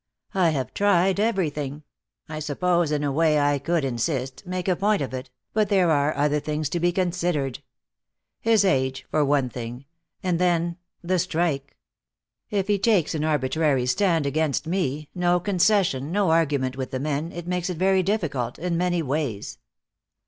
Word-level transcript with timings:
"I 0.33 0.49
have 0.49 0.73
tried 0.73 1.19
everything. 1.19 1.83
I 2.27 2.39
suppose, 2.39 2.91
in 2.91 3.03
a 3.03 3.11
way, 3.11 3.39
I 3.39 3.59
could 3.59 3.85
insist, 3.85 4.47
make 4.47 4.67
a 4.67 4.75
point 4.75 5.03
of 5.03 5.13
it, 5.13 5.29
but 5.53 5.69
there 5.69 5.91
are 5.91 6.17
other 6.17 6.39
things 6.39 6.69
to 6.69 6.79
be 6.79 6.91
considered. 6.91 7.59
His 8.39 8.65
age, 8.65 9.05
for 9.11 9.23
one 9.23 9.47
thing, 9.47 9.85
and 10.23 10.39
then 10.39 10.77
the 11.03 11.19
strike. 11.19 11.77
If 12.49 12.65
he 12.67 12.79
takes 12.79 13.13
an 13.13 13.23
arbitrary 13.23 13.85
stand 13.85 14.25
against 14.25 14.65
me, 14.65 15.11
no 15.13 15.39
concession, 15.39 16.11
no 16.11 16.31
argument 16.31 16.75
with 16.77 16.89
the 16.89 16.99
men, 16.99 17.31
it 17.31 17.45
makes 17.45 17.69
it 17.69 17.77
very 17.77 18.01
difficult, 18.01 18.57
in 18.57 18.77
many 18.77 19.03
ways." 19.03 19.59